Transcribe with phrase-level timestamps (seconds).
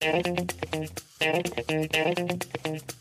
[0.00, 0.54] Thank
[2.66, 2.99] you.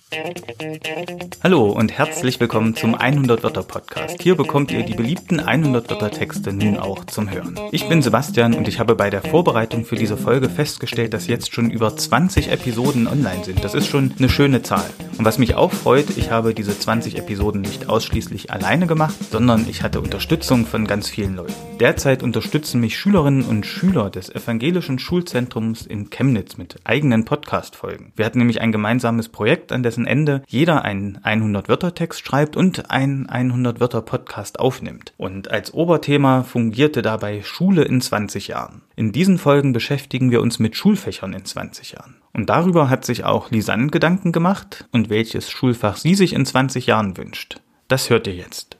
[1.43, 4.19] Hallo und herzlich willkommen zum 100 Wörter Podcast.
[4.21, 7.59] Hier bekommt ihr die beliebten 100 Wörter Texte nun auch zum Hören.
[7.71, 11.53] Ich bin Sebastian und ich habe bei der Vorbereitung für diese Folge festgestellt, dass jetzt
[11.53, 13.63] schon über 20 Episoden online sind.
[13.63, 14.89] Das ist schon eine schöne Zahl.
[15.19, 19.67] Und was mich auch freut, ich habe diese 20 Episoden nicht ausschließlich alleine gemacht, sondern
[19.69, 21.53] ich hatte Unterstützung von ganz vielen Leuten.
[21.79, 28.11] Derzeit unterstützen mich Schülerinnen und Schüler des evangelischen Schulzentrums in Chemnitz mit eigenen Podcast-Folgen.
[28.15, 33.27] Wir hatten nämlich ein gemeinsames Projekt, an dessen Ende jeder einen 100-Wörter-Text schreibt und einen
[33.27, 35.13] 100-Wörter-Podcast aufnimmt.
[35.17, 38.83] Und als Oberthema fungierte dabei Schule in 20 Jahren.
[38.95, 42.17] In diesen Folgen beschäftigen wir uns mit Schulfächern in 20 Jahren.
[42.33, 46.85] Und darüber hat sich auch Lisanne Gedanken gemacht und welches Schulfach sie sich in 20
[46.85, 47.61] Jahren wünscht.
[47.87, 48.77] Das hört ihr jetzt.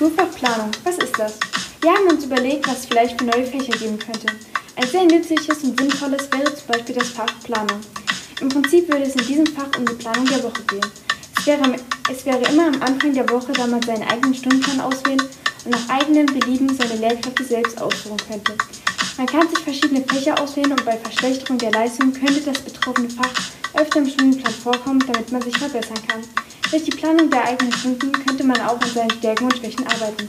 [0.00, 1.49] Schulfachplanung, was ist das?
[1.82, 4.26] Wir haben uns überlegt, was es vielleicht für neue Fächer geben könnte.
[4.76, 7.80] Ein sehr nützliches und sinnvolles wäre zum Beispiel das Fach Planung.
[8.42, 10.86] Im Prinzip würde es in diesem Fach um die Planung der Woche gehen.
[11.38, 11.76] Es wäre,
[12.12, 15.22] es wäre immer am Anfang der Woche, da man seinen eigenen Stundenplan auswählen
[15.64, 18.54] und nach eigenem Belieben seine Lehrkräfte selbst ausführen könnte.
[19.16, 23.32] Man kann sich verschiedene Fächer auswählen und bei Verschlechterung der Leistung könnte das betroffene Fach
[23.72, 26.20] öfter im Stundenplan vorkommen, damit man sich verbessern kann.
[26.70, 30.28] Durch die Planung der eigenen Stunden könnte man auch an seinen Stärken und Schwächen arbeiten.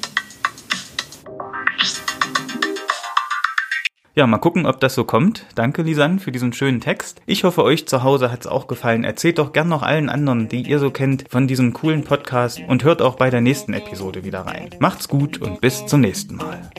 [4.13, 5.45] Ja, mal gucken, ob das so kommt.
[5.55, 7.21] Danke, Lisanne, für diesen schönen Text.
[7.25, 9.03] Ich hoffe, euch zu Hause hat es auch gefallen.
[9.03, 12.83] Erzählt doch gern noch allen anderen, die ihr so kennt, von diesem coolen Podcast und
[12.83, 14.69] hört auch bei der nächsten Episode wieder rein.
[14.79, 16.69] Macht's gut und bis zum nächsten Mal.